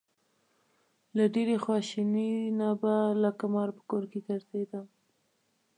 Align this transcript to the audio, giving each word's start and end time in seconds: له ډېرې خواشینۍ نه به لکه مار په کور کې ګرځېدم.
له 1.17 1.23
ډېرې 1.35 1.55
خواشینۍ 1.63 2.31
نه 2.59 2.69
به 2.81 2.93
لکه 3.23 3.45
مار 3.53 3.69
په 3.77 3.81
کور 3.89 4.03
کې 4.11 4.19
ګرځېدم. 4.27 4.87